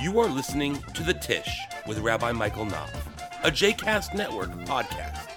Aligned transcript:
You 0.00 0.18
are 0.20 0.28
listening 0.28 0.80
to 0.94 1.02
The 1.02 1.12
Tish 1.12 1.60
with 1.86 1.98
Rabbi 1.98 2.32
Michael 2.32 2.64
Knopf, 2.64 2.90
a 3.44 3.50
JCast 3.50 4.14
Network 4.14 4.48
podcast. 4.64 5.28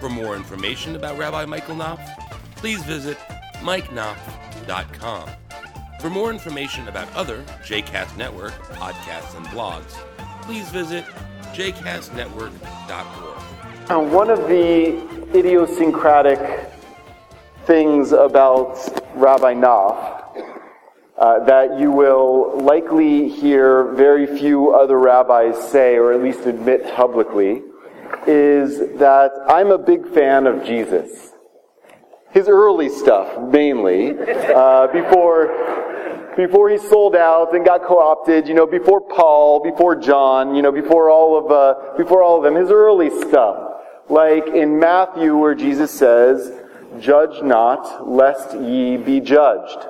For 0.00 0.10
more 0.10 0.36
information 0.36 0.96
about 0.96 1.16
Rabbi 1.16 1.46
Michael 1.46 1.76
Knopf, 1.76 2.06
please 2.56 2.82
visit 2.82 3.16
mikeknopf.com. 3.60 5.30
For 5.98 6.10
more 6.10 6.30
information 6.30 6.88
about 6.88 7.10
other 7.14 7.42
JCast 7.64 8.18
Network 8.18 8.52
podcasts 8.74 9.34
and 9.34 9.46
blogs, 9.46 9.92
please 10.42 10.68
visit 10.68 11.06
jcastnetwork.org. 11.54 13.90
Uh, 13.90 14.00
one 14.14 14.28
of 14.28 14.40
the 14.40 15.00
idiosyncratic 15.34 16.70
things 17.64 18.12
about 18.12 18.76
Rabbi 19.14 19.54
Knopf 19.54 20.15
uh, 21.18 21.44
that 21.44 21.78
you 21.78 21.90
will 21.90 22.58
likely 22.60 23.28
hear 23.28 23.92
very 23.94 24.26
few 24.38 24.74
other 24.74 24.98
rabbis 24.98 25.70
say, 25.70 25.96
or 25.96 26.12
at 26.12 26.22
least 26.22 26.40
admit 26.40 26.94
publicly, 26.94 27.62
is 28.26 28.98
that 28.98 29.30
I'm 29.48 29.70
a 29.70 29.78
big 29.78 30.06
fan 30.12 30.46
of 30.46 30.64
Jesus. 30.64 31.32
His 32.32 32.48
early 32.48 32.90
stuff, 32.90 33.40
mainly, 33.50 34.10
uh, 34.10 34.88
before, 34.88 36.34
before 36.36 36.68
he 36.68 36.76
sold 36.76 37.16
out 37.16 37.54
and 37.54 37.64
got 37.64 37.82
co-opted, 37.84 38.46
you 38.46 38.52
know, 38.52 38.66
before 38.66 39.00
Paul, 39.00 39.62
before 39.62 39.96
John, 39.96 40.54
you 40.54 40.60
know, 40.60 40.72
before 40.72 41.08
all 41.08 41.38
of, 41.38 41.50
uh, 41.50 41.96
before 41.96 42.22
all 42.22 42.36
of 42.36 42.42
them, 42.42 42.54
his 42.56 42.70
early 42.70 43.08
stuff. 43.26 43.72
Like 44.10 44.48
in 44.48 44.78
Matthew 44.78 45.36
where 45.36 45.54
Jesus 45.54 45.90
says, 45.90 46.52
judge 47.00 47.42
not, 47.42 48.06
lest 48.06 48.54
ye 48.54 48.98
be 48.98 49.20
judged. 49.20 49.86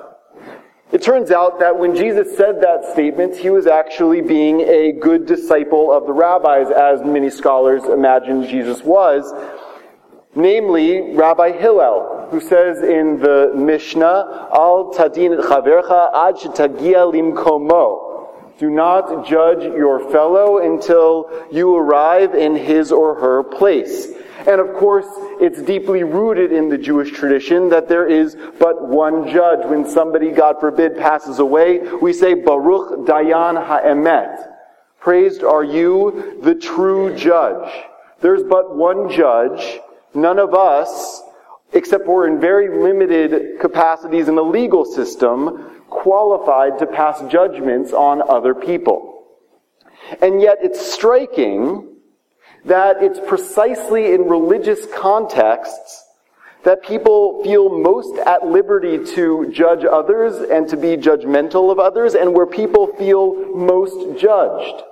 It 0.89 1.01
turns 1.01 1.31
out 1.31 1.59
that 1.59 1.77
when 1.77 1.95
Jesus 1.95 2.37
said 2.37 2.61
that 2.61 2.85
statement, 2.93 3.35
he 3.35 3.49
was 3.49 3.67
actually 3.67 4.21
being 4.21 4.61
a 4.61 4.93
good 4.93 5.25
disciple 5.25 5.91
of 5.91 6.05
the 6.05 6.13
rabbis, 6.13 6.71
as 6.71 7.03
many 7.03 7.29
scholars 7.29 7.83
imagine 7.83 8.47
Jesus 8.47 8.81
was. 8.83 9.33
Namely, 10.33 11.13
Rabbi 11.13 11.51
Hillel, 11.51 12.29
who 12.31 12.39
says 12.39 12.77
in 12.83 13.19
the 13.19 13.51
Mishnah, 13.53 14.49
Al 14.53 14.93
tadin 14.93 15.41
chavercha 15.41 16.13
ad 16.13 16.35
shetagia 16.35 17.11
limkomo. 17.11 18.57
Do 18.57 18.69
not 18.69 19.27
judge 19.27 19.63
your 19.63 20.09
fellow 20.09 20.59
until 20.59 21.47
you 21.51 21.75
arrive 21.75 22.33
in 22.33 22.55
his 22.55 22.93
or 22.93 23.15
her 23.15 23.43
place. 23.43 24.07
And 24.45 24.61
of 24.61 24.75
course, 24.75 25.07
it's 25.41 25.61
deeply 25.61 26.03
rooted 26.03 26.51
in 26.51 26.69
the 26.69 26.77
Jewish 26.77 27.11
tradition 27.11 27.69
that 27.69 27.87
there 27.87 28.07
is 28.07 28.37
but 28.59 28.87
one 28.87 29.27
judge. 29.29 29.65
When 29.65 29.89
somebody, 29.89 30.31
God 30.31 30.59
forbid, 30.59 30.97
passes 30.97 31.39
away, 31.39 31.79
we 32.01 32.13
say, 32.13 32.33
Baruch 32.33 33.07
Dayan 33.07 33.65
Ha'emet. 33.65 34.53
Praised 34.99 35.43
are 35.43 35.63
you, 35.63 36.39
the 36.41 36.55
true 36.55 37.15
judge. 37.15 37.71
There's 38.21 38.43
but 38.43 38.75
one 38.75 39.09
judge. 39.09 39.79
None 40.13 40.39
of 40.39 40.53
us, 40.53 41.21
except 41.73 42.07
we're 42.07 42.27
in 42.27 42.39
very 42.39 42.81
limited 42.81 43.59
capacities 43.59 44.27
in 44.27 44.35
the 44.35 44.43
legal 44.43 44.85
system, 44.85 45.83
qualified 45.89 46.79
to 46.79 46.85
pass 46.85 47.21
judgments 47.31 47.93
on 47.93 48.21
other 48.29 48.53
people. 48.53 49.25
And 50.21 50.41
yet 50.41 50.59
it's 50.61 50.79
striking 50.93 51.96
that 52.65 53.01
it's 53.01 53.19
precisely 53.27 54.13
in 54.13 54.27
religious 54.27 54.85
contexts 54.93 56.05
that 56.63 56.83
people 56.83 57.41
feel 57.43 57.69
most 57.69 58.17
at 58.19 58.45
liberty 58.45 59.03
to 59.15 59.49
judge 59.51 59.85
others 59.85 60.35
and 60.49 60.67
to 60.67 60.75
be 60.75 60.97
judgmental 60.97 61.71
of 61.71 61.79
others 61.79 62.13
and 62.13 62.33
where 62.33 62.45
people 62.45 62.87
feel 62.97 63.55
most 63.55 64.19
judged. 64.19 64.83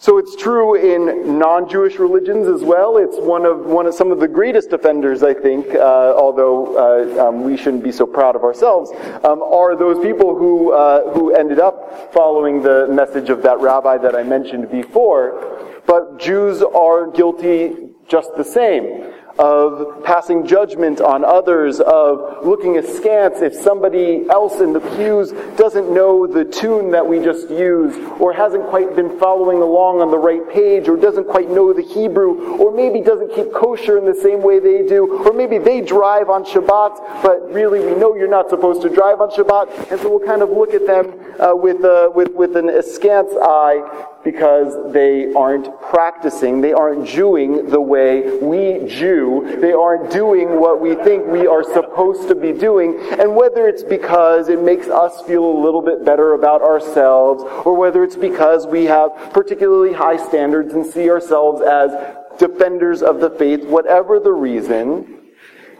So 0.00 0.16
it's 0.18 0.36
true 0.36 0.76
in 0.76 1.40
non-Jewish 1.40 1.98
religions 1.98 2.46
as 2.46 2.62
well. 2.62 2.98
It's 2.98 3.16
one 3.18 3.44
of 3.44 3.66
one 3.66 3.84
of 3.86 3.94
some 3.94 4.12
of 4.12 4.20
the 4.20 4.28
greatest 4.28 4.72
offenders, 4.72 5.24
I 5.24 5.34
think, 5.34 5.74
uh, 5.74 6.14
although 6.14 7.18
uh, 7.18 7.28
um, 7.28 7.42
we 7.42 7.56
shouldn't 7.56 7.82
be 7.82 7.90
so 7.90 8.06
proud 8.06 8.36
of 8.36 8.44
ourselves, 8.44 8.92
um, 9.24 9.42
are 9.42 9.74
those 9.74 9.98
people 9.98 10.36
who 10.36 10.72
uh, 10.72 11.12
who 11.14 11.34
ended 11.34 11.58
up 11.58 12.12
following 12.12 12.62
the 12.62 12.86
message 12.88 13.28
of 13.28 13.42
that 13.42 13.58
rabbi 13.58 13.98
that 13.98 14.14
I 14.14 14.22
mentioned 14.22 14.70
before. 14.70 15.77
But 15.88 16.20
Jews 16.20 16.62
are 16.62 17.10
guilty 17.10 17.74
just 18.08 18.36
the 18.36 18.44
same 18.44 19.10
of 19.38 20.02
passing 20.04 20.44
judgment 20.44 21.00
on 21.00 21.24
others, 21.24 21.80
of 21.80 22.44
looking 22.44 22.76
askance 22.76 23.40
if 23.40 23.54
somebody 23.54 24.26
else 24.30 24.60
in 24.60 24.72
the 24.72 24.80
pews 24.80 25.30
doesn't 25.56 25.94
know 25.94 26.26
the 26.26 26.44
tune 26.44 26.90
that 26.90 27.06
we 27.06 27.20
just 27.20 27.48
used, 27.48 28.00
or 28.20 28.32
hasn't 28.32 28.66
quite 28.66 28.96
been 28.96 29.16
following 29.20 29.58
along 29.58 30.00
on 30.00 30.10
the 30.10 30.18
right 30.18 30.46
page, 30.50 30.88
or 30.88 30.96
doesn't 30.96 31.28
quite 31.28 31.48
know 31.48 31.72
the 31.72 31.82
Hebrew, 31.82 32.58
or 32.58 32.72
maybe 32.72 33.00
doesn't 33.00 33.32
keep 33.34 33.52
kosher 33.52 33.96
in 33.96 34.04
the 34.04 34.14
same 34.14 34.42
way 34.42 34.58
they 34.58 34.84
do, 34.84 35.22
or 35.24 35.32
maybe 35.32 35.58
they 35.58 35.80
drive 35.80 36.28
on 36.28 36.44
Shabbat, 36.44 37.22
but 37.22 37.52
really 37.52 37.78
we 37.78 37.94
know 37.94 38.16
you're 38.16 38.28
not 38.28 38.50
supposed 38.50 38.82
to 38.82 38.88
drive 38.88 39.20
on 39.20 39.30
Shabbat, 39.30 39.92
and 39.92 40.00
so 40.00 40.10
we'll 40.10 40.26
kind 40.26 40.42
of 40.42 40.50
look 40.50 40.74
at 40.74 40.84
them 40.84 41.14
uh, 41.38 41.54
with, 41.54 41.84
uh, 41.84 42.10
with, 42.12 42.34
with 42.34 42.56
an 42.56 42.68
askance 42.68 43.30
eye 43.40 44.06
because 44.24 44.92
they 44.92 45.32
aren't 45.32 45.80
practicing, 45.80 46.60
they 46.60 46.72
aren't 46.72 47.06
Jewing 47.06 47.70
the 47.70 47.80
way 47.80 48.38
we 48.38 48.86
Jew, 48.86 49.56
they 49.60 49.72
aren't 49.72 50.10
doing 50.10 50.60
what 50.60 50.80
we 50.80 50.94
think 50.96 51.26
we 51.26 51.46
are 51.46 51.62
supposed 51.62 52.28
to 52.28 52.34
be 52.34 52.52
doing, 52.52 52.98
and 53.18 53.34
whether 53.34 53.68
it's 53.68 53.82
because 53.82 54.48
it 54.48 54.62
makes 54.62 54.88
us 54.88 55.22
feel 55.22 55.44
a 55.44 55.58
little 55.62 55.82
bit 55.82 56.04
better 56.04 56.34
about 56.34 56.62
ourselves, 56.62 57.44
or 57.64 57.74
whether 57.76 58.02
it's 58.02 58.16
because 58.16 58.66
we 58.66 58.84
have 58.84 59.10
particularly 59.32 59.92
high 59.92 60.16
standards 60.16 60.74
and 60.74 60.84
see 60.84 61.08
ourselves 61.08 61.62
as 61.62 61.92
defenders 62.38 63.02
of 63.02 63.20
the 63.20 63.30
faith, 63.30 63.64
whatever 63.64 64.20
the 64.20 64.32
reason, 64.32 65.20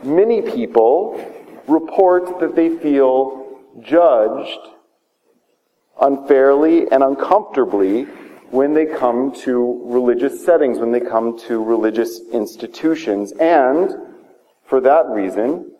many 0.02 0.42
people 0.42 1.20
report 1.66 2.40
that 2.40 2.54
they 2.54 2.76
feel 2.78 3.58
judged 3.80 4.58
unfairly 6.00 6.90
and 6.90 7.02
uncomfortably 7.02 8.06
when 8.50 8.72
they 8.72 8.86
come 8.86 9.32
to 9.32 9.82
religious 9.84 10.44
settings, 10.44 10.78
when 10.78 10.92
they 10.92 11.00
come 11.00 11.38
to 11.38 11.62
religious 11.62 12.20
institutions. 12.32 13.32
And 13.32 13.94
for 14.64 14.80
that 14.80 15.06
reason, 15.06 15.72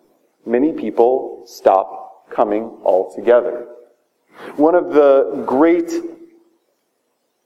many 0.45 0.71
people 0.73 1.43
stop 1.45 2.29
coming 2.29 2.77
altogether. 2.83 3.67
One 4.55 4.75
of 4.75 4.93
the 4.93 5.43
great 5.45 5.91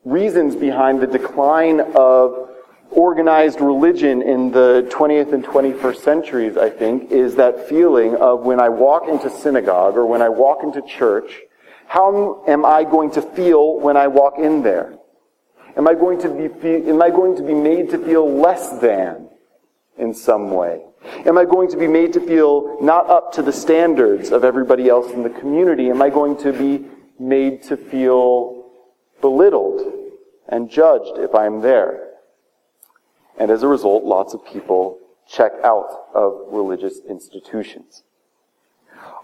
reasons 0.03 0.55
behind 0.55 1.01
the 1.01 1.07
decline 1.07 1.79
of 1.95 2.49
organized 2.91 3.59
religion 3.61 4.21
in 4.21 4.51
the 4.51 4.87
20th 4.91 5.33
and 5.33 5.43
21st 5.43 5.97
centuries, 5.97 6.57
I 6.57 6.69
think, 6.69 7.11
is 7.11 7.35
that 7.35 7.67
feeling 7.67 8.15
of 8.15 8.41
when 8.41 8.59
I 8.59 8.69
walk 8.69 9.07
into 9.07 9.29
synagogue 9.29 9.95
or 9.95 10.05
when 10.05 10.21
I 10.21 10.29
walk 10.29 10.63
into 10.63 10.81
church, 10.81 11.41
how 11.87 12.43
am 12.47 12.65
I 12.65 12.83
going 12.83 13.11
to 13.11 13.21
feel 13.21 13.79
when 13.79 13.97
I 13.97 14.07
walk 14.07 14.37
in 14.37 14.61
there? 14.61 14.97
Am 15.75 15.87
I 15.87 15.93
going 15.93 16.19
to 16.19 16.29
be, 16.29 16.89
am 16.89 17.01
I 17.01 17.09
going 17.09 17.35
to 17.35 17.43
be 17.43 17.53
made 17.53 17.89
to 17.91 17.97
feel 17.97 18.29
less 18.31 18.79
than 18.79 19.29
in 19.97 20.13
some 20.13 20.51
way? 20.51 20.83
Am 21.25 21.37
I 21.37 21.45
going 21.45 21.69
to 21.69 21.77
be 21.77 21.87
made 21.87 22.13
to 22.13 22.21
feel 22.21 22.77
not 22.81 23.09
up 23.09 23.33
to 23.33 23.41
the 23.41 23.51
standards 23.51 24.31
of 24.31 24.43
everybody 24.43 24.87
else 24.87 25.11
in 25.11 25.23
the 25.23 25.29
community? 25.29 25.89
Am 25.89 26.01
I 26.01 26.09
going 26.09 26.37
to 26.37 26.53
be 26.53 26.85
made 27.19 27.63
to 27.63 27.77
feel 27.77 28.71
belittled 29.21 29.81
and 30.47 30.69
judged 30.69 31.17
if 31.17 31.33
I'm 31.33 31.61
there? 31.61 32.09
And 33.37 33.49
as 33.49 33.63
a 33.63 33.67
result, 33.67 34.03
lots 34.03 34.33
of 34.33 34.45
people 34.45 34.99
check 35.27 35.53
out 35.63 36.07
of 36.13 36.47
religious 36.49 36.99
institutions. 37.09 38.03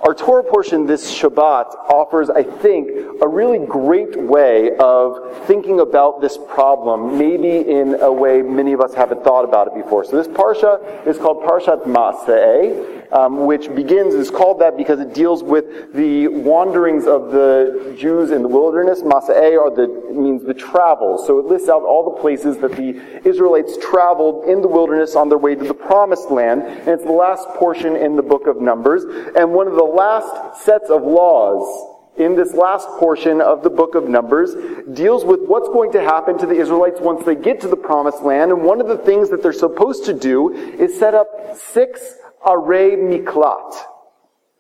Our 0.02 0.14
Torah 0.14 0.44
portion 0.44 0.86
this 0.86 1.14
Shabbat 1.14 1.76
offers, 1.90 2.30
I 2.30 2.42
think, 2.42 2.90
a 3.22 3.28
really 3.28 3.60
great 3.66 4.16
way 4.16 4.72
of 4.78 5.46
thinking 5.46 5.82
about 5.82 6.22
this 6.22 6.38
problem, 6.48 7.18
maybe 7.18 7.70
in 7.70 7.96
a 7.96 8.12
way 8.12 8.42
many 8.42 8.72
of 8.72 8.80
us 8.80 8.94
haven't 8.94 9.26
thought 9.26 9.44
about 9.44 9.68
it 9.68 9.76
before. 9.76 10.06
So 10.06 10.16
this 10.16 10.28
Parsha 10.28 11.06
is 11.06 11.18
called 11.18 11.44
Parshat 11.44 11.84
Maseh 11.84 12.99
um, 13.12 13.46
which 13.46 13.74
begins, 13.74 14.14
is 14.14 14.30
called 14.30 14.60
that 14.62 14.78
because 14.78 15.00
it 15.00 15.14
deals 15.14 15.44
with 15.44 15.94
the 15.94 16.28
wanderings 16.28 17.08
of 17.08 17.32
the 17.32 17.96
Jews 17.98 18.32
in 18.32 18.42
the 18.42 18.48
wilderness. 18.48 19.02
Masa'eh 19.02 19.60
are 19.60 19.74
the, 19.74 19.88
means 20.14 20.44
the 20.44 20.54
travel. 20.54 21.18
So 21.26 21.40
it 21.40 21.46
lists 21.46 21.70
out 21.70 21.84
all 21.84 22.14
the 22.14 22.22
places 22.22 22.58
that 22.58 22.74
the 22.74 23.28
Israelites 23.28 23.78
traveled 23.82 24.48
in 24.48 24.62
the 24.62 24.68
wilderness 24.68 25.16
on 25.16 25.30
their 25.30 25.38
way 25.38 25.56
to 25.56 25.64
the 25.64 25.74
promised 25.74 26.30
land. 26.30 26.62
And 26.62 26.90
it's 26.90 27.04
the 27.04 27.12
last 27.12 27.48
portion 27.50 27.96
in 27.96 28.16
the 28.16 28.24
book 28.24 28.48
of 28.48 28.62
Numbers. 28.62 29.04
And 29.36 29.54
one 29.54 29.68
of 29.68 29.74
the 29.74 29.84
last 29.84 30.64
sets 30.64 30.90
of 30.90 31.04
laws 31.04 31.96
in 32.18 32.36
this 32.36 32.54
last 32.54 32.88
portion 33.00 33.40
of 33.40 33.64
the 33.64 33.70
book 33.70 33.96
of 33.96 34.10
Numbers 34.10 34.54
deals 34.94 35.24
with 35.24 35.40
what's 35.48 35.70
going 35.70 35.92
to 35.94 36.02
happen 36.02 36.38
to 36.38 36.46
the 36.46 36.54
Israelites 36.54 37.00
once 37.00 37.26
they 37.26 37.36
get 37.36 37.62
to 37.62 37.68
the 37.70 37.78
promised 37.78 38.22
land. 38.22 38.52
And 38.52 38.64
one 38.64 38.82
of 38.82 38.88
the 38.88 38.98
things 38.98 39.30
that 39.30 39.42
they're 39.42 39.54
supposed 39.54 40.06
to 40.06 40.14
do 40.14 40.52
is 40.54 41.00
set 41.00 41.14
up 41.14 41.28
six 41.56 42.19
Arei 42.46 42.98
Miklat, 42.98 43.76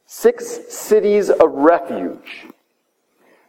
six 0.06 0.74
cities 0.74 1.30
of 1.30 1.52
refuge. 1.52 2.48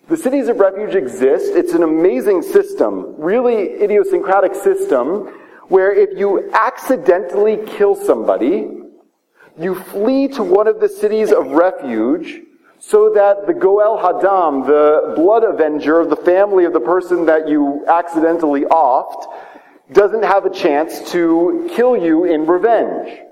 The 0.08 0.16
cities 0.16 0.48
of 0.48 0.58
refuge 0.58 0.94
exist. 0.94 1.52
It's 1.54 1.72
an 1.72 1.82
amazing 1.82 2.42
system, 2.42 3.14
really 3.16 3.82
idiosyncratic 3.82 4.54
system, 4.54 5.28
where 5.68 5.92
if 5.92 6.18
you 6.18 6.50
accidentally 6.52 7.58
kill 7.66 7.94
somebody, 7.94 8.68
you 9.58 9.74
flee 9.74 10.26
to 10.28 10.42
one 10.42 10.66
of 10.66 10.80
the 10.80 10.88
cities 10.88 11.32
of 11.32 11.46
refuge 11.48 12.40
so 12.80 13.12
that 13.14 13.46
the 13.46 13.52
Goel 13.52 13.98
Hadam, 13.98 14.66
the 14.66 15.14
blood 15.14 15.44
avenger 15.44 16.00
of 16.00 16.08
the 16.08 16.16
family 16.16 16.64
of 16.64 16.72
the 16.72 16.80
person 16.80 17.26
that 17.26 17.46
you 17.48 17.84
accidentally 17.86 18.62
offed, 18.62 19.26
doesn't 19.92 20.24
have 20.24 20.46
a 20.46 20.50
chance 20.50 21.10
to 21.12 21.68
kill 21.74 21.96
you 21.96 22.24
in 22.24 22.46
revenge. 22.46 23.29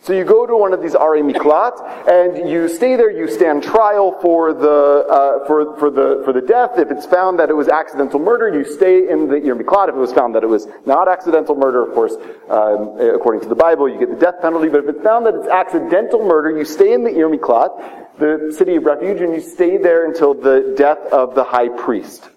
So 0.00 0.12
you 0.12 0.24
go 0.24 0.46
to 0.46 0.56
one 0.56 0.72
of 0.72 0.80
these 0.80 0.94
Ari 0.94 1.22
Miklat, 1.22 2.08
and 2.08 2.48
you 2.48 2.68
stay 2.68 2.96
there, 2.96 3.10
you 3.10 3.28
stand 3.28 3.62
trial 3.62 4.16
for 4.22 4.54
the, 4.54 5.04
uh, 5.10 5.46
for, 5.46 5.76
for, 5.76 5.90
the, 5.90 6.22
for 6.24 6.32
the 6.32 6.40
death. 6.40 6.78
If 6.78 6.90
it's 6.90 7.04
found 7.04 7.38
that 7.40 7.50
it 7.50 7.54
was 7.54 7.68
accidental 7.68 8.20
murder, 8.20 8.48
you 8.56 8.64
stay 8.64 9.08
in 9.08 9.28
the 9.28 9.36
Ir 9.36 9.56
Miklat. 9.56 9.88
If 9.88 9.96
it 9.96 9.98
was 9.98 10.12
found 10.12 10.34
that 10.36 10.44
it 10.44 10.46
was 10.46 10.68
not 10.86 11.08
accidental 11.08 11.56
murder, 11.56 11.82
of 11.82 11.94
course, 11.94 12.14
um, 12.48 12.98
according 13.00 13.42
to 13.42 13.48
the 13.48 13.56
Bible, 13.56 13.88
you 13.88 13.98
get 13.98 14.08
the 14.08 14.16
death 14.16 14.40
penalty. 14.40 14.68
But 14.68 14.84
if 14.84 14.88
it's 14.94 15.02
found 15.02 15.26
that 15.26 15.34
it's 15.34 15.48
accidental 15.48 16.24
murder, 16.24 16.56
you 16.56 16.64
stay 16.64 16.92
in 16.92 17.02
the 17.02 17.10
Ir 17.10 17.28
Miklat, 17.28 18.18
the 18.18 18.54
city 18.56 18.76
of 18.76 18.84
refuge, 18.84 19.20
and 19.20 19.34
you 19.34 19.40
stay 19.40 19.78
there 19.78 20.06
until 20.06 20.32
the 20.32 20.74
death 20.76 21.00
of 21.12 21.34
the 21.34 21.44
high 21.44 21.68
priest. 21.68 22.30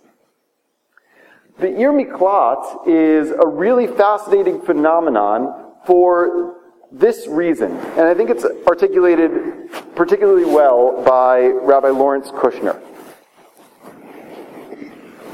The 1.59 1.69
Ir 1.79 1.93
Miklat 1.93 2.87
is 2.87 3.29
a 3.29 3.47
really 3.47 3.85
fascinating 3.85 4.61
phenomenon 4.61 5.73
for 5.85 6.57
this 6.91 7.27
reason, 7.27 7.71
and 7.71 8.01
I 8.01 8.13
think 8.13 8.29
it's 8.29 8.45
articulated 8.67 9.71
particularly 9.95 10.45
well 10.45 11.03
by 11.03 11.47
Rabbi 11.47 11.89
Lawrence 11.89 12.29
Kushner. 12.31 12.79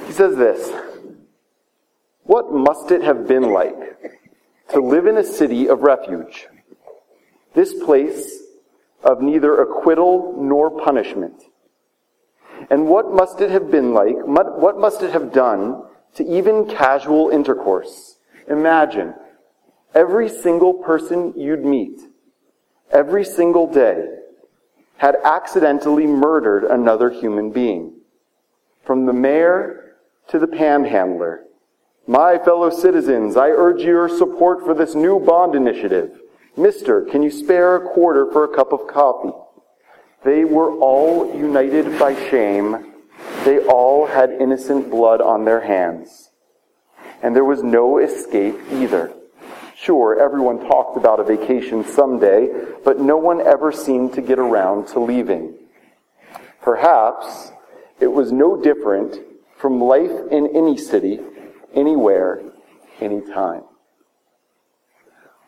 He 0.06 0.14
says 0.14 0.36
this 0.36 0.72
What 2.24 2.54
must 2.54 2.92
it 2.92 3.02
have 3.02 3.28
been 3.28 3.52
like 3.52 3.76
to 4.70 4.82
live 4.82 5.08
in 5.08 5.18
a 5.18 5.24
city 5.24 5.68
of 5.68 5.82
refuge? 5.82 6.48
This 7.54 7.74
place 7.74 8.44
of 9.04 9.22
neither 9.22 9.62
acquittal 9.62 10.36
nor 10.38 10.70
punishment. 10.70 11.44
And 12.70 12.88
what 12.88 13.12
must 13.12 13.42
it 13.42 13.50
have 13.50 13.72
been 13.72 13.94
like? 13.94 14.16
What 14.26 14.78
must 14.78 15.02
it 15.02 15.12
have 15.12 15.32
done 15.32 15.84
to 16.16 16.24
even 16.26 16.68
casual 16.68 17.30
intercourse? 17.30 18.18
Imagine 18.48 19.14
every 19.94 20.30
single 20.30 20.74
person 20.74 21.34
you'd 21.36 21.66
meet, 21.66 22.00
every 22.92 23.24
single 23.26 23.72
day, 23.72 24.06
had 24.98 25.16
accidentally 25.24 26.08
murdered 26.08 26.64
another 26.64 27.10
human 27.10 27.52
being. 27.52 27.94
From 28.84 29.06
the 29.06 29.14
mayor 29.14 29.96
to 30.30 30.40
the 30.40 30.48
panhandler. 30.48 31.44
My 32.08 32.38
fellow 32.38 32.70
citizens, 32.70 33.36
I 33.36 33.50
urge 33.50 33.82
your 33.82 34.08
support 34.08 34.64
for 34.64 34.74
this 34.74 34.96
new 34.96 35.20
bond 35.20 35.56
initiative. 35.56 36.20
Mister, 36.56 37.02
can 37.02 37.22
you 37.22 37.30
spare 37.30 37.76
a 37.76 37.90
quarter 37.94 38.32
for 38.32 38.46
a 38.46 38.56
cup 38.56 38.72
of 38.72 38.88
coffee? 38.88 39.38
They 40.24 40.46
were 40.46 40.72
all 40.80 41.38
united 41.38 42.00
by 42.00 42.16
shame. 42.30 42.94
They 43.44 43.60
all 43.60 44.08
had 44.08 44.32
innocent 44.32 44.90
blood 44.90 45.22
on 45.22 45.46
their 45.46 45.62
hands. 45.62 46.32
And 47.22 47.36
there 47.36 47.46
was 47.46 47.62
no 47.62 48.00
escape 48.00 48.56
either. 48.72 49.14
Sure, 49.88 50.20
everyone 50.20 50.60
talked 50.68 50.98
about 50.98 51.22
a 51.22 51.24
vacation 51.24 51.82
someday, 51.86 52.50
but 52.84 53.00
no 53.00 53.16
one 53.16 53.40
ever 53.40 53.72
seemed 53.72 54.14
to 54.16 54.22
get 54.22 54.38
around 54.38 54.86
to 54.90 55.00
leaving. 55.00 55.54
Perhaps 56.62 57.54
it 58.02 58.08
was 58.08 58.34
no 58.34 58.62
different 58.62 59.16
from 59.56 59.80
life 59.80 60.12
in 60.30 60.54
any 60.54 60.76
city, 60.76 61.22
anywhere, 61.74 62.42
anytime. 63.00 63.64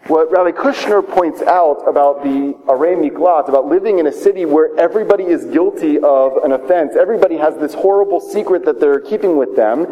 What 0.07 0.31
Rabbi 0.31 0.57
Kushner 0.57 1.07
points 1.07 1.43
out 1.43 1.87
about 1.87 2.23
the 2.23 2.57
Arei 2.65 2.97
Miklat, 2.97 3.47
about 3.47 3.67
living 3.67 3.99
in 3.99 4.07
a 4.07 4.11
city 4.11 4.43
where 4.43 4.75
everybody 4.79 5.25
is 5.25 5.45
guilty 5.45 5.99
of 5.99 6.37
an 6.37 6.51
offense, 6.51 6.95
everybody 6.95 7.37
has 7.37 7.55
this 7.57 7.75
horrible 7.75 8.19
secret 8.19 8.65
that 8.65 8.79
they're 8.79 9.01
keeping 9.01 9.37
with 9.37 9.55
them, 9.55 9.85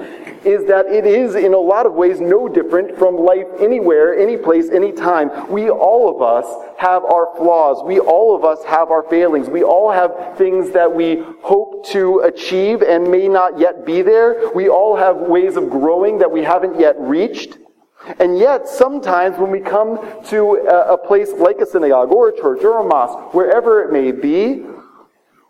is 0.43 0.65
that 0.65 0.87
it 0.87 1.05
is 1.05 1.35
in 1.35 1.53
a 1.53 1.59
lot 1.59 1.85
of 1.85 1.93
ways 1.93 2.19
no 2.19 2.47
different 2.47 2.97
from 2.97 3.15
life 3.15 3.45
anywhere, 3.59 4.17
any 4.17 4.37
place, 4.37 4.69
any 4.71 4.91
time. 4.91 5.29
We 5.51 5.69
all 5.69 6.09
of 6.09 6.19
us 6.23 6.47
have 6.79 7.05
our 7.05 7.35
flaws. 7.37 7.83
We 7.85 7.99
all 7.99 8.35
of 8.35 8.43
us 8.43 8.63
have 8.65 8.89
our 8.89 9.03
failings. 9.03 9.49
We 9.49 9.61
all 9.63 9.91
have 9.91 10.35
things 10.35 10.71
that 10.71 10.91
we 10.91 11.21
hope 11.43 11.85
to 11.89 12.21
achieve 12.21 12.81
and 12.81 13.11
may 13.11 13.27
not 13.27 13.59
yet 13.59 13.85
be 13.85 14.01
there. 14.01 14.49
We 14.55 14.67
all 14.67 14.95
have 14.95 15.17
ways 15.17 15.57
of 15.57 15.69
growing 15.69 16.17
that 16.17 16.31
we 16.31 16.41
haven't 16.41 16.79
yet 16.79 16.95
reached. 16.97 17.59
And 18.19 18.37
yet, 18.37 18.67
sometimes 18.67 19.37
when 19.37 19.51
we 19.51 19.59
come 19.59 19.99
to 20.25 20.55
a, 20.55 20.97
place 20.97 21.31
like 21.33 21.59
a 21.59 21.65
synagogue 21.65 22.11
or 22.11 22.29
a 22.29 22.35
church 22.35 22.63
or 22.63 22.79
a 22.79 22.83
mosque, 22.83 23.33
wherever 23.33 23.83
it 23.83 23.91
may 23.91 24.11
be, 24.11 24.65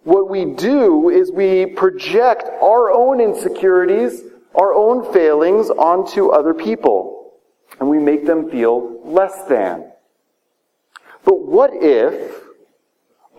what 0.04 0.30
we 0.30 0.45
do 0.45 1.09
is 1.09 1.31
we 1.31 1.65
project 1.65 2.44
our 2.62 2.89
own 2.92 3.19
insecurities, 3.19 4.24
our 4.56 4.74
own 4.74 5.12
failings 5.13 5.69
onto 5.69 6.30
other 6.30 6.54
people. 6.54 7.33
And 7.80 7.89
we 7.89 8.00
make 8.00 8.25
them 8.25 8.50
feel 8.50 9.01
less 9.04 9.44
than. 9.50 9.92
But 11.25 11.45
what 11.45 11.71
if 11.74 12.38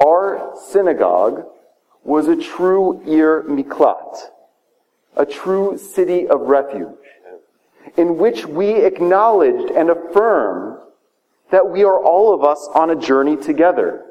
our 0.04 0.54
synagogue 0.68 1.46
was 2.04 2.28
a 2.28 2.36
true 2.36 3.02
Ir 3.06 3.44
Miklat? 3.48 4.30
A 5.16 5.26
true 5.26 5.76
city 5.78 6.28
of 6.28 6.42
refuge? 6.42 7.07
In 7.96 8.16
which 8.16 8.46
we 8.46 8.74
acknowledged 8.84 9.70
and 9.70 9.90
affirmed 9.90 10.78
that 11.50 11.68
we 11.68 11.84
are 11.84 12.02
all 12.02 12.34
of 12.34 12.44
us 12.44 12.68
on 12.74 12.90
a 12.90 12.96
journey 12.96 13.36
together. 13.36 14.04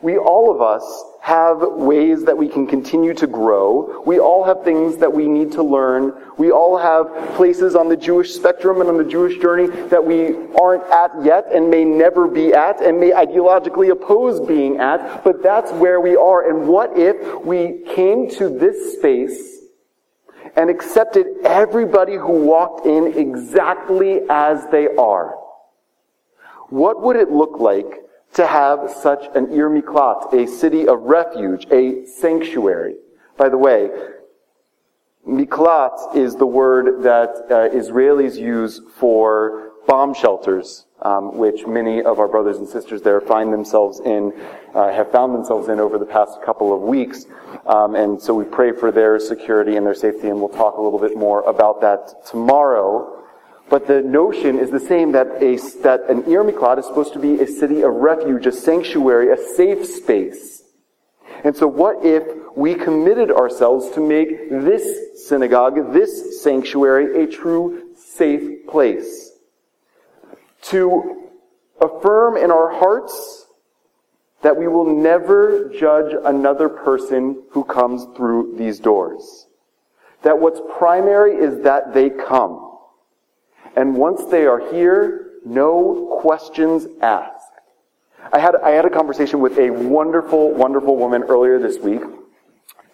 We 0.00 0.16
all 0.16 0.54
of 0.54 0.62
us 0.62 1.04
have 1.22 1.60
ways 1.60 2.24
that 2.24 2.38
we 2.38 2.48
can 2.48 2.68
continue 2.68 3.12
to 3.14 3.26
grow. 3.26 4.00
We 4.06 4.20
all 4.20 4.44
have 4.44 4.62
things 4.62 4.96
that 4.98 5.12
we 5.12 5.26
need 5.26 5.50
to 5.52 5.62
learn. 5.64 6.12
We 6.36 6.52
all 6.52 6.78
have 6.78 7.34
places 7.34 7.74
on 7.74 7.88
the 7.88 7.96
Jewish 7.96 8.32
spectrum 8.32 8.80
and 8.80 8.88
on 8.88 8.96
the 8.96 9.04
Jewish 9.04 9.40
journey 9.40 9.66
that 9.88 10.04
we 10.04 10.36
aren't 10.54 10.84
at 10.84 11.10
yet 11.24 11.46
and 11.52 11.68
may 11.68 11.84
never 11.84 12.28
be 12.28 12.54
at 12.54 12.80
and 12.80 13.00
may 13.00 13.10
ideologically 13.10 13.90
oppose 13.90 14.46
being 14.46 14.76
at, 14.76 15.24
but 15.24 15.42
that's 15.42 15.72
where 15.72 16.00
we 16.00 16.14
are. 16.14 16.48
And 16.48 16.68
what 16.68 16.96
if 16.96 17.44
we 17.44 17.82
came 17.94 18.30
to 18.36 18.48
this 18.48 18.94
space 18.98 19.57
and 20.58 20.68
accepted 20.70 21.26
everybody 21.44 22.16
who 22.16 22.32
walked 22.32 22.84
in 22.84 23.06
exactly 23.16 24.22
as 24.28 24.66
they 24.72 24.88
are. 24.98 25.36
What 26.68 27.00
would 27.00 27.14
it 27.14 27.30
look 27.30 27.60
like 27.60 28.02
to 28.34 28.44
have 28.44 28.90
such 28.90 29.24
an 29.36 29.52
Ir 29.52 29.70
Miklat, 29.70 30.34
a 30.34 30.48
city 30.48 30.88
of 30.88 31.02
refuge, 31.02 31.68
a 31.70 32.04
sanctuary? 32.06 32.96
By 33.36 33.48
the 33.48 33.56
way, 33.56 33.88
Miklat 35.24 36.16
is 36.16 36.34
the 36.34 36.46
word 36.46 37.04
that 37.04 37.30
uh, 37.50 37.68
Israelis 37.72 38.36
use 38.36 38.80
for 38.96 39.70
bomb 39.86 40.12
shelters 40.12 40.86
um, 41.02 41.36
which 41.36 41.66
many 41.66 42.02
of 42.02 42.18
our 42.18 42.28
brothers 42.28 42.58
and 42.58 42.68
sisters 42.68 43.02
there 43.02 43.20
find 43.20 43.52
themselves 43.52 44.00
in, 44.00 44.32
uh, 44.74 44.90
have 44.90 45.10
found 45.12 45.34
themselves 45.34 45.68
in 45.68 45.78
over 45.80 45.98
the 45.98 46.06
past 46.06 46.42
couple 46.42 46.74
of 46.74 46.80
weeks. 46.80 47.26
Um, 47.66 47.94
and 47.94 48.20
so 48.20 48.34
we 48.34 48.44
pray 48.44 48.72
for 48.72 48.90
their 48.90 49.18
security 49.18 49.76
and 49.76 49.86
their 49.86 49.94
safety, 49.94 50.28
and 50.28 50.38
we'll 50.40 50.48
talk 50.48 50.76
a 50.76 50.80
little 50.80 50.98
bit 50.98 51.16
more 51.16 51.42
about 51.42 51.80
that 51.82 52.26
tomorrow. 52.26 53.14
But 53.68 53.86
the 53.86 54.00
notion 54.00 54.58
is 54.58 54.70
the 54.70 54.80
same 54.80 55.12
that 55.12 55.26
a, 55.42 55.56
that 55.82 56.08
an 56.08 56.24
Ir 56.24 56.42
Miklat 56.42 56.78
is 56.78 56.86
supposed 56.86 57.12
to 57.12 57.18
be 57.18 57.40
a 57.40 57.46
city 57.46 57.82
of 57.82 57.92
refuge, 57.92 58.46
a 58.46 58.52
sanctuary, 58.52 59.30
a 59.30 59.36
safe 59.36 59.84
space. 59.86 60.62
And 61.44 61.54
so 61.54 61.68
what 61.68 62.04
if 62.04 62.24
we 62.56 62.74
committed 62.74 63.30
ourselves 63.30 63.90
to 63.90 64.00
make 64.00 64.50
this 64.50 65.28
synagogue, 65.28 65.92
this 65.92 66.42
sanctuary, 66.42 67.22
a 67.22 67.26
true 67.26 67.94
safe 67.94 68.66
place? 68.66 69.27
To 70.62 71.28
affirm 71.80 72.36
in 72.36 72.50
our 72.50 72.70
hearts 72.70 73.46
that 74.42 74.56
we 74.56 74.68
will 74.68 74.84
never 74.84 75.68
judge 75.70 76.14
another 76.24 76.68
person 76.68 77.42
who 77.50 77.64
comes 77.64 78.06
through 78.16 78.54
these 78.56 78.78
doors. 78.78 79.46
That 80.22 80.38
what's 80.38 80.60
primary 80.78 81.36
is 81.36 81.62
that 81.62 81.94
they 81.94 82.10
come. 82.10 82.76
And 83.76 83.96
once 83.96 84.24
they 84.24 84.46
are 84.46 84.72
here, 84.72 85.30
no 85.44 86.18
questions 86.20 86.86
asked. 87.00 87.44
I 88.32 88.38
had, 88.38 88.56
I 88.56 88.70
had 88.70 88.84
a 88.84 88.90
conversation 88.90 89.40
with 89.40 89.58
a 89.58 89.70
wonderful, 89.70 90.52
wonderful 90.52 90.96
woman 90.96 91.22
earlier 91.22 91.58
this 91.58 91.78
week 91.78 92.02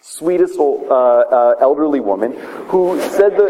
sweetest 0.07 0.59
uh, 0.59 0.63
uh, 0.63 1.55
elderly 1.59 1.99
woman 1.99 2.33
who 2.67 2.99
said 3.09 3.35
the 3.35 3.49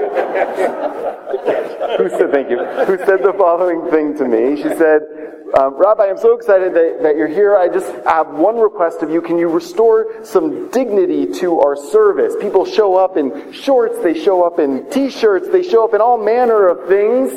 who 1.98 2.10
said 2.10 2.32
thank 2.32 2.50
you 2.50 2.58
who 2.86 2.98
said 3.06 3.22
the 3.22 3.34
following 3.38 3.90
thing 3.92 4.18
to 4.18 4.26
me. 4.26 4.56
She 4.56 4.70
said, 4.70 5.02
Um, 5.60 5.76
Rabbi, 5.76 6.08
I'm 6.08 6.18
so 6.18 6.34
excited 6.36 6.74
that, 6.74 7.00
that 7.04 7.18
you're 7.18 7.28
here. 7.28 7.56
I 7.58 7.68
just 7.68 7.92
have 8.06 8.28
one 8.30 8.58
request 8.58 9.02
of 9.04 9.10
you. 9.10 9.22
Can 9.22 9.38
you 9.38 9.48
restore 9.48 10.24
some 10.24 10.70
dignity 10.70 11.28
to 11.40 11.60
our 11.60 11.76
service? 11.76 12.34
People 12.40 12.66
show 12.66 12.96
up 12.96 13.18
in 13.18 13.52
shorts, 13.52 14.00
they 14.02 14.14
show 14.14 14.44
up 14.44 14.60
in 14.60 14.90
t-shirts, 14.90 15.50
they 15.50 15.62
show 15.62 15.84
up 15.84 15.94
in 15.94 16.02
all 16.02 16.18
manner 16.18 16.68
of 16.68 16.88
things. 16.88 17.34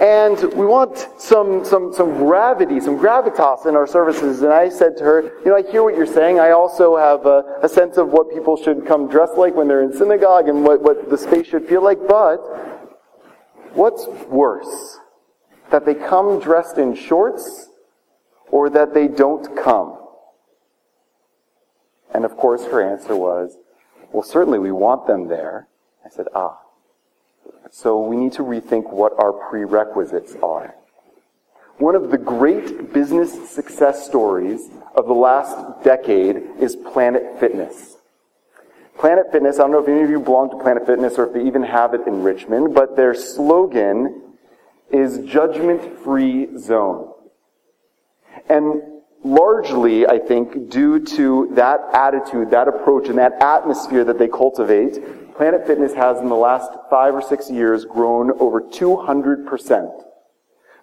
And 0.00 0.40
we 0.54 0.64
want 0.64 1.08
some, 1.18 1.64
some, 1.64 1.92
some 1.92 2.18
gravity, 2.18 2.78
some 2.78 2.98
gravitas 2.98 3.66
in 3.66 3.74
our 3.74 3.86
services. 3.86 4.42
And 4.42 4.52
I 4.52 4.68
said 4.68 4.96
to 4.98 5.04
her, 5.04 5.22
you 5.44 5.46
know, 5.46 5.56
I 5.56 5.68
hear 5.68 5.82
what 5.82 5.96
you're 5.96 6.06
saying. 6.06 6.38
I 6.38 6.50
also 6.50 6.96
have 6.96 7.26
a, 7.26 7.58
a 7.62 7.68
sense 7.68 7.96
of 7.96 8.10
what 8.10 8.32
people 8.32 8.56
should 8.56 8.86
come 8.86 9.08
dressed 9.08 9.34
like 9.34 9.56
when 9.56 9.66
they're 9.66 9.82
in 9.82 9.92
synagogue 9.92 10.48
and 10.48 10.62
what, 10.62 10.82
what 10.82 11.10
the 11.10 11.18
space 11.18 11.48
should 11.48 11.66
feel 11.66 11.82
like. 11.82 11.98
But 12.06 12.38
what's 13.74 14.06
worse? 14.28 14.98
That 15.70 15.84
they 15.84 15.94
come 15.94 16.38
dressed 16.38 16.78
in 16.78 16.94
shorts 16.94 17.68
or 18.50 18.70
that 18.70 18.94
they 18.94 19.08
don't 19.08 19.56
come? 19.62 19.98
And 22.14 22.24
of 22.24 22.36
course 22.36 22.64
her 22.66 22.80
answer 22.80 23.16
was, 23.16 23.56
well, 24.12 24.22
certainly 24.22 24.60
we 24.60 24.70
want 24.70 25.08
them 25.08 25.26
there. 25.26 25.66
I 26.06 26.08
said, 26.08 26.26
ah, 26.34 26.58
so 27.70 28.00
we 28.00 28.16
need 28.16 28.32
to 28.32 28.42
rethink 28.42 28.90
what 28.90 29.12
our 29.18 29.32
prerequisites 29.32 30.34
are. 30.42 30.74
One 31.78 31.94
of 31.94 32.10
the 32.10 32.18
great 32.18 32.92
business 32.92 33.50
success 33.50 34.04
stories 34.04 34.68
of 34.96 35.06
the 35.06 35.14
last 35.14 35.84
decade 35.84 36.42
is 36.58 36.74
Planet 36.74 37.38
Fitness. 37.38 37.96
Planet 38.98 39.30
Fitness, 39.30 39.60
I 39.60 39.62
don't 39.62 39.70
know 39.70 39.82
if 39.82 39.88
any 39.88 40.02
of 40.02 40.10
you 40.10 40.18
belong 40.18 40.50
to 40.50 40.56
Planet 40.56 40.84
Fitness 40.86 41.18
or 41.18 41.26
if 41.28 41.34
they 41.34 41.46
even 41.46 41.62
have 41.62 41.94
it 41.94 42.00
in 42.08 42.24
Richmond, 42.24 42.74
but 42.74 42.96
their 42.96 43.14
slogan 43.14 44.22
is 44.90 45.18
judgment 45.20 46.00
free 46.00 46.48
zone. 46.58 47.12
And 48.48 48.82
largely, 49.22 50.06
I 50.06 50.18
think, 50.18 50.68
due 50.68 50.98
to 51.04 51.50
that 51.52 51.80
attitude, 51.92 52.50
that 52.50 52.66
approach, 52.66 53.08
and 53.08 53.18
that 53.18 53.40
atmosphere 53.40 54.02
that 54.04 54.18
they 54.18 54.28
cultivate, 54.28 54.98
Planet 55.38 55.68
Fitness 55.68 55.94
has 55.94 56.18
in 56.18 56.28
the 56.28 56.34
last 56.34 56.72
five 56.90 57.14
or 57.14 57.22
six 57.22 57.48
years 57.48 57.84
grown 57.84 58.32
over 58.40 58.60
200% 58.60 60.02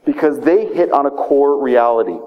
because 0.05 0.39
they 0.39 0.73
hit 0.73 0.93
on 0.93 1.05
a 1.05 1.11
core 1.11 1.61
reality. 1.61 2.17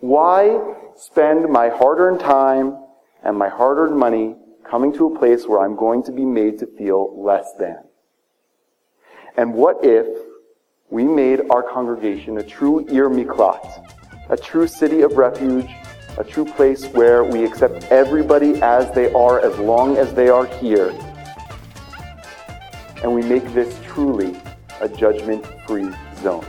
Why 0.00 0.58
spend 0.94 1.50
my 1.50 1.70
hard-earned 1.70 2.20
time 2.20 2.76
and 3.24 3.34
my 3.34 3.48
hard-earned 3.48 3.98
money 3.98 4.36
coming 4.68 4.92
to 4.98 5.06
a 5.06 5.18
place 5.18 5.46
where 5.46 5.60
I'm 5.60 5.74
going 5.74 6.02
to 6.02 6.12
be 6.12 6.26
made 6.26 6.58
to 6.58 6.66
feel 6.66 7.18
less 7.18 7.50
than? 7.58 7.78
And 9.38 9.54
what 9.54 9.78
if 9.82 10.06
we 10.90 11.04
made 11.04 11.40
our 11.48 11.62
congregation 11.62 12.36
a 12.36 12.42
true 12.42 12.80
Ir 12.90 13.08
Miklat, 13.08 13.94
a 14.28 14.36
true 14.36 14.68
city 14.68 15.00
of 15.00 15.12
refuge, 15.12 15.70
a 16.18 16.24
true 16.24 16.44
place 16.44 16.84
where 16.88 17.24
we 17.24 17.42
accept 17.42 17.84
everybody 17.84 18.60
as 18.60 18.92
they 18.92 19.10
are 19.14 19.40
as 19.40 19.58
long 19.58 19.96
as 19.96 20.12
they 20.12 20.28
are 20.28 20.44
here, 20.44 20.92
and 23.02 23.12
we 23.12 23.22
make 23.22 23.44
this 23.52 23.78
truly 23.84 24.40
a 24.80 24.88
judgment 24.88 25.46
free 25.66 25.90
zone. 26.22 26.46